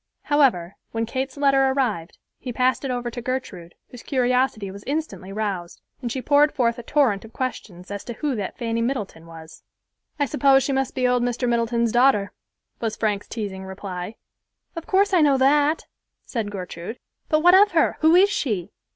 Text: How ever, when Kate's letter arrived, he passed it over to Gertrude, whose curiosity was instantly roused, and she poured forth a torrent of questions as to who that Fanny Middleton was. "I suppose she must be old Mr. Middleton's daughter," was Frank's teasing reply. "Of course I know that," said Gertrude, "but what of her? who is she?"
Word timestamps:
How 0.23 0.41
ever, 0.41 0.77
when 0.93 1.05
Kate's 1.05 1.37
letter 1.37 1.63
arrived, 1.65 2.17
he 2.39 2.51
passed 2.51 2.83
it 2.83 2.89
over 2.89 3.11
to 3.11 3.21
Gertrude, 3.21 3.75
whose 3.89 4.01
curiosity 4.01 4.71
was 4.71 4.83
instantly 4.85 5.31
roused, 5.31 5.79
and 6.01 6.11
she 6.11 6.23
poured 6.23 6.51
forth 6.51 6.79
a 6.79 6.81
torrent 6.81 7.23
of 7.23 7.33
questions 7.33 7.91
as 7.91 8.03
to 8.05 8.13
who 8.13 8.35
that 8.37 8.57
Fanny 8.57 8.81
Middleton 8.81 9.27
was. 9.27 9.61
"I 10.19 10.25
suppose 10.25 10.63
she 10.63 10.71
must 10.73 10.95
be 10.95 11.07
old 11.07 11.21
Mr. 11.21 11.47
Middleton's 11.47 11.91
daughter," 11.91 12.31
was 12.79 12.95
Frank's 12.97 13.27
teasing 13.27 13.63
reply. 13.63 14.15
"Of 14.75 14.87
course 14.87 15.13
I 15.13 15.21
know 15.21 15.37
that," 15.37 15.85
said 16.25 16.49
Gertrude, 16.49 16.97
"but 17.29 17.41
what 17.43 17.53
of 17.53 17.73
her? 17.73 17.97
who 17.99 18.15
is 18.15 18.31
she?" 18.31 18.71